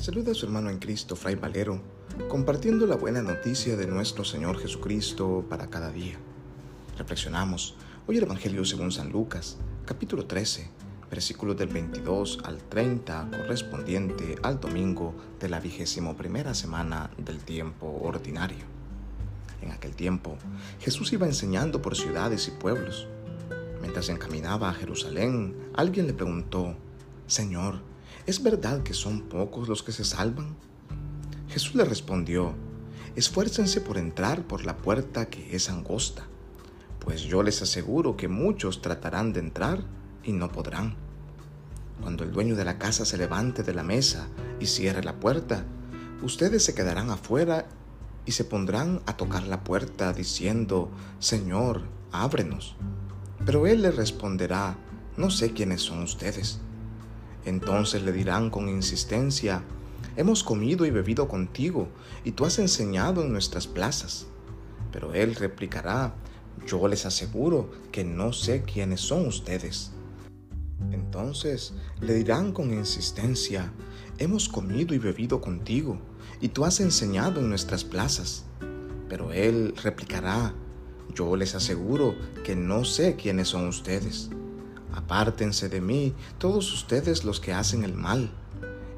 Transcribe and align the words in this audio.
Saluda 0.00 0.32
a 0.32 0.34
su 0.34 0.46
hermano 0.46 0.70
en 0.70 0.78
Cristo, 0.78 1.14
Fray 1.14 1.34
Valero, 1.34 1.78
compartiendo 2.30 2.86
la 2.86 2.96
buena 2.96 3.20
noticia 3.20 3.76
de 3.76 3.86
nuestro 3.86 4.24
Señor 4.24 4.58
Jesucristo 4.58 5.44
para 5.46 5.68
cada 5.68 5.92
día. 5.92 6.16
Reflexionamos 6.96 7.74
hoy 8.06 8.16
el 8.16 8.22
Evangelio 8.22 8.64
según 8.64 8.92
San 8.92 9.12
Lucas, 9.12 9.58
capítulo 9.84 10.24
13, 10.24 10.70
versículos 11.10 11.58
del 11.58 11.68
22 11.68 12.38
al 12.44 12.62
30, 12.62 13.28
correspondiente 13.30 14.36
al 14.42 14.58
domingo 14.58 15.14
de 15.38 15.50
la 15.50 15.60
vigésimo 15.60 16.16
primera 16.16 16.54
semana 16.54 17.10
del 17.18 17.40
tiempo 17.40 18.00
ordinario. 18.02 18.64
En 19.60 19.70
aquel 19.70 19.94
tiempo, 19.94 20.38
Jesús 20.80 21.12
iba 21.12 21.26
enseñando 21.26 21.82
por 21.82 21.94
ciudades 21.94 22.48
y 22.48 22.52
pueblos. 22.52 23.06
Mientras 23.82 24.08
encaminaba 24.08 24.70
a 24.70 24.74
Jerusalén, 24.74 25.54
alguien 25.74 26.06
le 26.06 26.14
preguntó, 26.14 26.74
Señor, 27.26 27.89
¿es 28.26 28.42
verdad 28.42 28.82
que 28.82 28.94
son 28.94 29.22
pocos 29.22 29.68
los 29.68 29.82
que 29.82 29.92
se 29.92 30.04
salvan? 30.04 30.56
Jesús 31.48 31.74
le 31.74 31.84
respondió, 31.84 32.54
esfuércense 33.16 33.80
por 33.80 33.98
entrar 33.98 34.46
por 34.46 34.64
la 34.64 34.76
puerta 34.76 35.26
que 35.28 35.56
es 35.56 35.68
angosta, 35.68 36.26
pues 37.00 37.22
yo 37.22 37.42
les 37.42 37.60
aseguro 37.62 38.16
que 38.16 38.28
muchos 38.28 38.82
tratarán 38.82 39.32
de 39.32 39.40
entrar 39.40 39.82
y 40.22 40.32
no 40.32 40.52
podrán. 40.52 40.94
Cuando 42.00 42.24
el 42.24 42.32
dueño 42.32 42.56
de 42.56 42.64
la 42.64 42.78
casa 42.78 43.04
se 43.04 43.18
levante 43.18 43.62
de 43.62 43.74
la 43.74 43.82
mesa 43.82 44.28
y 44.58 44.66
cierre 44.66 45.02
la 45.02 45.18
puerta, 45.18 45.64
ustedes 46.22 46.64
se 46.64 46.74
quedarán 46.74 47.10
afuera 47.10 47.66
y 48.26 48.32
se 48.32 48.44
pondrán 48.44 49.02
a 49.06 49.16
tocar 49.16 49.42
la 49.44 49.64
puerta 49.64 50.12
diciendo, 50.12 50.90
Señor, 51.18 51.82
ábrenos. 52.12 52.76
Pero 53.44 53.66
él 53.66 53.82
les 53.82 53.96
responderá, 53.96 54.76
no 55.16 55.30
sé 55.30 55.52
quiénes 55.52 55.82
son 55.82 56.02
ustedes. 56.02 56.60
Entonces 57.44 58.02
le 58.02 58.12
dirán 58.12 58.50
con 58.50 58.68
insistencia, 58.68 59.62
hemos 60.16 60.44
comido 60.44 60.84
y 60.84 60.90
bebido 60.90 61.28
contigo, 61.28 61.88
y 62.24 62.32
tú 62.32 62.44
has 62.44 62.58
enseñado 62.58 63.22
en 63.22 63.32
nuestras 63.32 63.66
plazas. 63.66 64.26
Pero 64.92 65.14
él 65.14 65.34
replicará, 65.34 66.14
yo 66.66 66.86
les 66.88 67.06
aseguro 67.06 67.70
que 67.92 68.04
no 68.04 68.32
sé 68.32 68.62
quiénes 68.62 69.00
son 69.00 69.26
ustedes. 69.26 69.92
Entonces 70.90 71.74
le 72.00 72.14
dirán 72.14 72.52
con 72.52 72.72
insistencia, 72.72 73.72
hemos 74.18 74.48
comido 74.48 74.94
y 74.94 74.98
bebido 74.98 75.40
contigo, 75.40 75.98
y 76.40 76.48
tú 76.48 76.64
has 76.64 76.80
enseñado 76.80 77.40
en 77.40 77.48
nuestras 77.48 77.84
plazas. 77.84 78.44
Pero 79.08 79.32
él 79.32 79.74
replicará, 79.82 80.54
yo 81.14 81.34
les 81.36 81.54
aseguro 81.54 82.14
que 82.44 82.54
no 82.54 82.84
sé 82.84 83.16
quiénes 83.16 83.48
son 83.48 83.66
ustedes. 83.66 84.30
Apártense 84.94 85.68
de 85.68 85.80
mí 85.80 86.14
todos 86.38 86.72
ustedes 86.72 87.24
los 87.24 87.40
que 87.40 87.52
hacen 87.52 87.84
el 87.84 87.94
mal. 87.94 88.30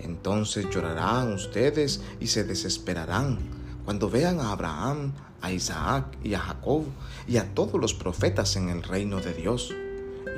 Entonces 0.00 0.68
llorarán 0.70 1.32
ustedes 1.32 2.00
y 2.20 2.28
se 2.28 2.44
desesperarán 2.44 3.38
cuando 3.84 4.10
vean 4.10 4.38
a 4.40 4.52
Abraham, 4.52 5.12
a 5.40 5.50
Isaac 5.50 6.18
y 6.22 6.34
a 6.34 6.40
Jacob 6.40 6.84
y 7.26 7.38
a 7.38 7.54
todos 7.54 7.80
los 7.80 7.94
profetas 7.94 8.56
en 8.56 8.68
el 8.68 8.82
reino 8.82 9.20
de 9.20 9.32
Dios, 9.32 9.74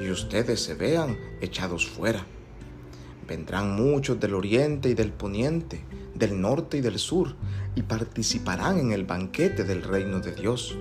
y 0.00 0.08
ustedes 0.08 0.62
se 0.62 0.74
vean 0.74 1.18
echados 1.40 1.86
fuera. 1.86 2.24
Vendrán 3.26 3.74
muchos 3.74 4.20
del 4.20 4.34
oriente 4.34 4.88
y 4.88 4.94
del 4.94 5.12
poniente, 5.12 5.84
del 6.14 6.40
norte 6.40 6.78
y 6.78 6.80
del 6.80 6.98
sur, 6.98 7.34
y 7.74 7.82
participarán 7.82 8.78
en 8.78 8.92
el 8.92 9.04
banquete 9.04 9.64
del 9.64 9.82
reino 9.82 10.20
de 10.20 10.32
Dios, 10.32 10.76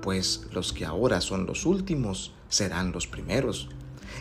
pues 0.00 0.46
los 0.52 0.72
que 0.72 0.86
ahora 0.86 1.20
son 1.20 1.44
los 1.44 1.66
últimos 1.66 2.32
serán 2.48 2.92
los 2.92 3.06
primeros, 3.06 3.68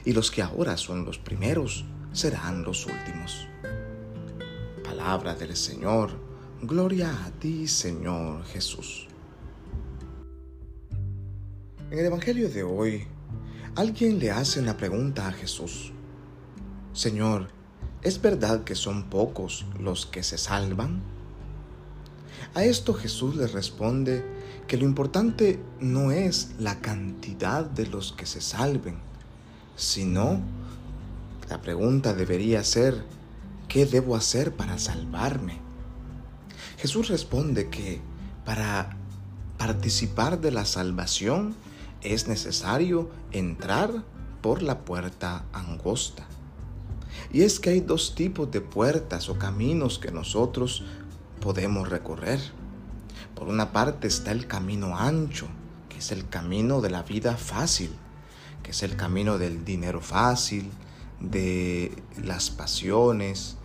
y 0.05 0.13
los 0.13 0.31
que 0.31 0.41
ahora 0.41 0.77
son 0.77 1.05
los 1.05 1.17
primeros 1.17 1.85
serán 2.11 2.63
los 2.63 2.85
últimos. 2.85 3.47
Palabra 4.83 5.35
del 5.35 5.55
Señor, 5.55 6.11
gloria 6.61 7.25
a 7.25 7.31
ti 7.31 7.67
Señor 7.67 8.43
Jesús. 8.45 9.07
En 11.91 11.97
el 11.97 12.05
Evangelio 12.05 12.49
de 12.49 12.63
hoy, 12.63 13.07
alguien 13.75 14.19
le 14.19 14.31
hace 14.31 14.59
una 14.59 14.77
pregunta 14.77 15.27
a 15.27 15.31
Jesús. 15.31 15.91
Señor, 16.93 17.47
¿es 18.01 18.21
verdad 18.21 18.63
que 18.63 18.75
son 18.75 19.09
pocos 19.09 19.65
los 19.79 20.05
que 20.05 20.21
se 20.21 20.37
salvan? 20.37 21.01
A 22.53 22.63
esto 22.63 22.93
Jesús 22.93 23.35
le 23.35 23.47
responde 23.47 24.23
que 24.67 24.77
lo 24.77 24.85
importante 24.85 25.59
no 25.79 26.11
es 26.11 26.51
la 26.59 26.79
cantidad 26.79 27.65
de 27.65 27.87
los 27.87 28.13
que 28.13 28.25
se 28.25 28.41
salven, 28.41 28.97
sino 29.79 30.41
la 31.49 31.61
pregunta 31.61 32.13
debería 32.13 32.63
ser, 32.63 33.05
¿qué 33.69 33.85
debo 33.85 34.15
hacer 34.15 34.53
para 34.53 34.77
salvarme? 34.77 35.57
Jesús 36.77 37.07
responde 37.07 37.69
que 37.69 38.01
para 38.45 38.97
participar 39.57 40.41
de 40.41 40.51
la 40.51 40.65
salvación 40.65 41.55
es 42.01 42.27
necesario 42.27 43.09
entrar 43.31 44.03
por 44.41 44.61
la 44.61 44.79
puerta 44.79 45.45
angosta. 45.53 46.27
Y 47.31 47.41
es 47.41 47.59
que 47.59 47.71
hay 47.71 47.79
dos 47.79 48.15
tipos 48.15 48.51
de 48.51 48.61
puertas 48.61 49.29
o 49.29 49.39
caminos 49.39 49.97
que 49.97 50.11
nosotros 50.11 50.83
podemos 51.39 51.89
recorrer. 51.89 52.39
Por 53.33 53.47
una 53.47 53.71
parte 53.71 54.07
está 54.07 54.31
el 54.31 54.45
camino 54.45 54.97
ancho, 54.97 55.47
que 55.87 55.99
es 55.99 56.11
el 56.11 56.27
camino 56.27 56.81
de 56.81 56.89
la 56.89 57.03
vida 57.03 57.37
fácil 57.37 57.91
que 58.63 58.71
es 58.71 58.83
el 58.83 58.95
camino 58.95 59.37
del 59.37 59.65
dinero 59.65 60.01
fácil, 60.01 60.69
de 61.19 61.91
las 62.23 62.49
pasiones, 62.49 63.57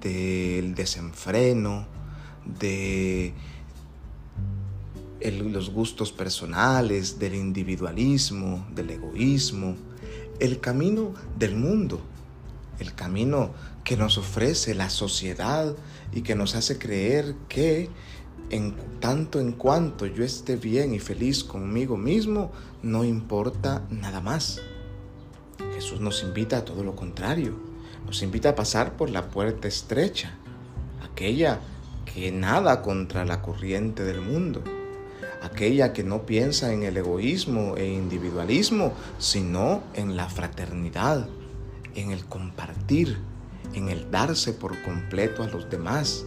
del 0.00 0.74
desenfreno, 0.74 1.86
de 2.44 3.34
los 5.32 5.70
gustos 5.70 6.12
personales, 6.12 7.18
del 7.18 7.34
individualismo, 7.34 8.66
del 8.74 8.90
egoísmo, 8.90 9.76
el 10.38 10.60
camino 10.60 11.14
del 11.38 11.56
mundo, 11.56 12.00
el 12.78 12.94
camino 12.94 13.54
que 13.84 13.96
nos 13.96 14.18
ofrece 14.18 14.74
la 14.74 14.90
sociedad 14.90 15.74
y 16.12 16.22
que 16.22 16.34
nos 16.34 16.54
hace 16.54 16.78
creer 16.78 17.34
que 17.48 17.88
en 18.50 18.74
tanto 19.00 19.40
en 19.40 19.52
cuanto 19.52 20.06
yo 20.06 20.24
esté 20.24 20.56
bien 20.56 20.94
y 20.94 20.98
feliz 20.98 21.44
conmigo 21.44 21.96
mismo, 21.96 22.52
no 22.82 23.04
importa 23.04 23.82
nada 23.90 24.20
más. 24.20 24.60
Jesús 25.74 26.00
nos 26.00 26.22
invita 26.22 26.58
a 26.58 26.64
todo 26.64 26.84
lo 26.84 26.94
contrario. 26.94 27.54
Nos 28.06 28.22
invita 28.22 28.50
a 28.50 28.54
pasar 28.54 28.96
por 28.96 29.10
la 29.10 29.28
puerta 29.30 29.66
estrecha, 29.66 30.34
aquella 31.02 31.60
que 32.04 32.30
nada 32.30 32.82
contra 32.82 33.24
la 33.24 33.40
corriente 33.42 34.04
del 34.04 34.20
mundo, 34.20 34.62
aquella 35.42 35.92
que 35.92 36.04
no 36.04 36.26
piensa 36.26 36.72
en 36.72 36.82
el 36.82 36.96
egoísmo 36.96 37.76
e 37.76 37.86
individualismo, 37.86 38.92
sino 39.18 39.82
en 39.94 40.16
la 40.16 40.28
fraternidad, 40.28 41.28
en 41.94 42.10
el 42.10 42.24
compartir, 42.26 43.18
en 43.72 43.88
el 43.88 44.10
darse 44.10 44.52
por 44.52 44.80
completo 44.82 45.42
a 45.42 45.48
los 45.48 45.68
demás. 45.70 46.24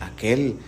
Aquel 0.00 0.58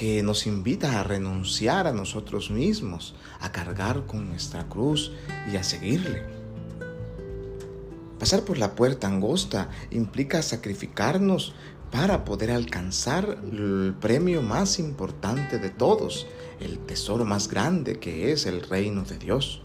que 0.00 0.22
nos 0.22 0.46
invita 0.46 0.98
a 0.98 1.02
renunciar 1.04 1.86
a 1.86 1.92
nosotros 1.92 2.50
mismos, 2.50 3.14
a 3.38 3.52
cargar 3.52 4.06
con 4.06 4.30
nuestra 4.30 4.66
cruz 4.66 5.12
y 5.52 5.56
a 5.56 5.62
seguirle. 5.62 6.22
Pasar 8.18 8.46
por 8.46 8.56
la 8.56 8.74
puerta 8.74 9.08
angosta 9.08 9.68
implica 9.90 10.40
sacrificarnos 10.40 11.54
para 11.90 12.24
poder 12.24 12.50
alcanzar 12.50 13.40
el 13.52 13.94
premio 14.00 14.40
más 14.40 14.78
importante 14.78 15.58
de 15.58 15.68
todos, 15.68 16.26
el 16.60 16.78
tesoro 16.78 17.26
más 17.26 17.48
grande 17.48 17.98
que 17.98 18.32
es 18.32 18.46
el 18.46 18.62
reino 18.62 19.02
de 19.02 19.18
Dios. 19.18 19.60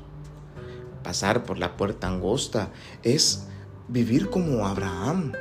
Pasar 1.02 1.46
por 1.46 1.60
la 1.60 1.78
puerta 1.78 2.10
angosta 2.10 2.74
es 3.04 3.48
vivir 3.88 4.30
como 4.30 4.68
Abraham, 4.68 5.32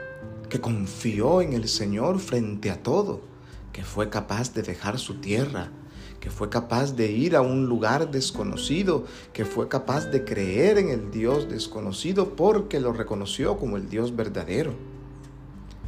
que 0.48 0.60
confió 0.60 1.42
en 1.42 1.52
el 1.52 1.68
Señor 1.68 2.20
frente 2.20 2.70
a 2.70 2.80
todo 2.80 3.33
que 3.74 3.82
fue 3.82 4.08
capaz 4.08 4.54
de 4.54 4.62
dejar 4.62 5.00
su 5.00 5.16
tierra, 5.16 5.68
que 6.20 6.30
fue 6.30 6.48
capaz 6.48 6.92
de 6.92 7.10
ir 7.10 7.34
a 7.34 7.42
un 7.42 7.66
lugar 7.66 8.12
desconocido, 8.12 9.04
que 9.32 9.44
fue 9.44 9.68
capaz 9.68 10.06
de 10.06 10.24
creer 10.24 10.78
en 10.78 10.90
el 10.90 11.10
Dios 11.10 11.48
desconocido 11.50 12.36
porque 12.36 12.78
lo 12.78 12.92
reconoció 12.92 13.58
como 13.58 13.76
el 13.76 13.90
Dios 13.90 14.14
verdadero. 14.14 14.74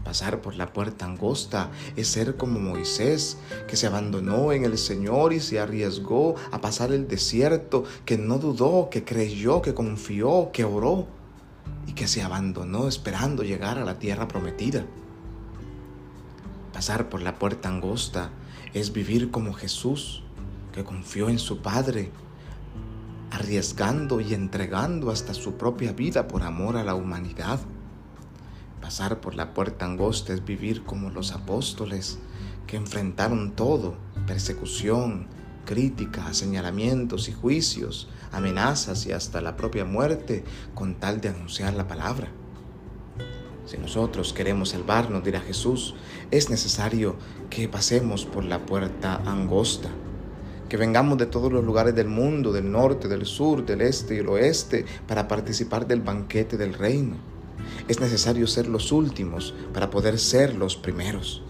Pasar 0.04 0.42
por 0.42 0.56
la 0.56 0.72
puerta 0.72 1.04
angosta 1.04 1.70
es 1.94 2.08
ser 2.08 2.36
como 2.36 2.58
Moisés, 2.58 3.38
que 3.68 3.76
se 3.76 3.86
abandonó 3.86 4.52
en 4.52 4.64
el 4.64 4.78
Señor 4.78 5.32
y 5.32 5.38
se 5.38 5.60
arriesgó 5.60 6.34
a 6.50 6.60
pasar 6.60 6.90
el 6.92 7.06
desierto, 7.06 7.84
que 8.04 8.18
no 8.18 8.38
dudó, 8.38 8.90
que 8.90 9.04
creyó, 9.04 9.62
que 9.62 9.74
confió, 9.74 10.50
que 10.52 10.64
oró 10.64 11.06
y 11.86 11.92
que 11.92 12.08
se 12.08 12.22
abandonó 12.22 12.88
esperando 12.88 13.44
llegar 13.44 13.78
a 13.78 13.84
la 13.84 14.00
tierra 14.00 14.26
prometida. 14.26 14.84
Pasar 16.76 17.08
por 17.08 17.22
la 17.22 17.38
puerta 17.38 17.70
angosta 17.70 18.28
es 18.74 18.92
vivir 18.92 19.30
como 19.30 19.54
Jesús, 19.54 20.22
que 20.74 20.84
confió 20.84 21.30
en 21.30 21.38
su 21.38 21.62
Padre, 21.62 22.10
arriesgando 23.30 24.20
y 24.20 24.34
entregando 24.34 25.10
hasta 25.10 25.32
su 25.32 25.54
propia 25.54 25.92
vida 25.92 26.28
por 26.28 26.42
amor 26.42 26.76
a 26.76 26.84
la 26.84 26.94
humanidad. 26.94 27.60
Pasar 28.82 29.22
por 29.22 29.36
la 29.36 29.54
puerta 29.54 29.86
angosta 29.86 30.34
es 30.34 30.44
vivir 30.44 30.84
como 30.84 31.08
los 31.08 31.32
apóstoles, 31.32 32.18
que 32.66 32.76
enfrentaron 32.76 33.52
todo, 33.52 33.96
persecución, 34.26 35.28
crítica, 35.64 36.34
señalamientos 36.34 37.30
y 37.30 37.32
juicios, 37.32 38.10
amenazas 38.32 39.06
y 39.06 39.12
hasta 39.12 39.40
la 39.40 39.56
propia 39.56 39.86
muerte 39.86 40.44
con 40.74 40.96
tal 40.96 41.22
de 41.22 41.30
anunciar 41.30 41.72
la 41.72 41.88
palabra. 41.88 42.28
Si 43.66 43.76
nosotros 43.78 44.32
queremos 44.32 44.68
salvarnos, 44.70 45.24
dirá 45.24 45.40
Jesús, 45.40 45.96
es 46.30 46.50
necesario 46.50 47.16
que 47.50 47.68
pasemos 47.68 48.24
por 48.24 48.44
la 48.44 48.64
puerta 48.64 49.16
angosta, 49.26 49.88
que 50.68 50.76
vengamos 50.76 51.18
de 51.18 51.26
todos 51.26 51.52
los 51.52 51.64
lugares 51.64 51.92
del 51.96 52.06
mundo, 52.06 52.52
del 52.52 52.70
norte, 52.70 53.08
del 53.08 53.26
sur, 53.26 53.66
del 53.66 53.80
este 53.80 54.14
y 54.14 54.18
el 54.18 54.28
oeste, 54.28 54.84
para 55.08 55.26
participar 55.26 55.88
del 55.88 56.00
banquete 56.00 56.56
del 56.56 56.74
reino. 56.74 57.16
Es 57.88 57.98
necesario 57.98 58.46
ser 58.46 58.68
los 58.68 58.92
últimos 58.92 59.52
para 59.74 59.90
poder 59.90 60.20
ser 60.20 60.54
los 60.54 60.76
primeros. 60.76 61.42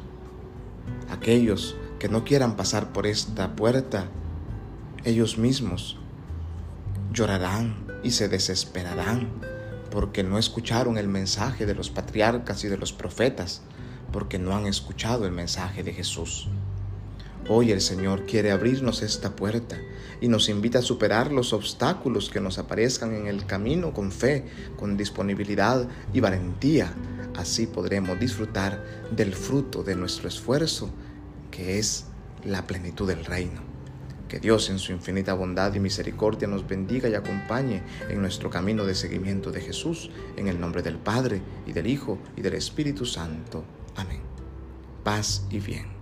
Aquellos 1.11 1.77
que 1.99 2.09
no 2.09 2.25
quieran 2.25 2.57
pasar 2.57 2.95
por 2.95 3.07
esta 3.07 3.55
puerta, 3.57 4.09
ellos 5.05 5.37
mismos 5.37 5.99
llorarán 7.13 7.87
y 8.03 8.13
se 8.13 8.29
desesperarán 8.29 9.56
porque 9.97 10.23
no 10.23 10.37
escucharon 10.37 10.99
el 10.99 11.09
mensaje 11.09 11.65
de 11.65 11.75
los 11.75 11.89
patriarcas 11.89 12.63
y 12.65 12.69
de 12.69 12.77
los 12.77 12.93
profetas, 12.93 13.63
porque 14.13 14.39
no 14.39 14.55
han 14.55 14.67
escuchado 14.67 15.25
el 15.25 15.33
mensaje 15.33 15.83
de 15.83 15.95
Jesús. 15.95 16.49
Hoy 17.49 17.73
el 17.73 17.81
Señor 17.81 18.27
quiere 18.27 18.51
abrirnos 18.51 19.01
esta 19.01 19.35
puerta 19.35 19.79
y 20.21 20.29
nos 20.29 20.51
invita 20.51 20.81
a 20.81 20.83
superar 20.83 21.33
los 21.33 21.55
obstáculos 21.55 22.29
que 22.29 22.43
nos 22.43 22.59
aparezcan 22.59 23.15
en 23.15 23.27
el 23.27 23.47
camino 23.47 23.95
con 23.95 24.13
fe, 24.13 24.45
con 24.77 24.99
disponibilidad 24.99 25.89
y 26.13 26.21
valentía. 26.21 26.93
Así 27.35 27.67
podremos 27.67 28.21
disfrutar 28.21 28.85
del 29.13 29.33
fruto 29.33 29.83
de 29.83 29.97
nuestro 29.97 30.29
esfuerzo, 30.29 30.91
que 31.51 31.79
es 31.79 32.05
la 32.45 32.67
plenitud 32.67 33.09
del 33.09 33.25
reino. 33.25 33.76
Que 34.29 34.41
Dios 34.41 34.71
en 34.71 34.79
su 34.79 34.93
infinita 34.93 35.35
bondad 35.35 35.73
y 35.75 35.81
misericordia 35.81 36.49
nos 36.49 36.67
bendiga 36.67 37.09
y 37.09 37.15
acompañe 37.15 37.83
en 38.09 38.21
nuestro 38.21 38.51
camino 38.51 38.85
de 38.85 38.95
seguimiento 38.95 39.53
de 39.53 39.61
Jesús, 39.61 40.11
en 40.37 40.49
el 40.49 40.61
nombre 40.61 40.83
del 40.83 40.99
Padre, 40.99 41.41
y 41.67 41.73
del 41.73 41.87
Hijo, 41.87 42.19
y 42.37 42.43
del 42.43 42.55
Espíritu 42.55 43.07
Santo. 43.07 43.65
Amén. 43.97 44.21
Paz 45.05 45.47
y 45.51 45.61
bien. 45.61 45.96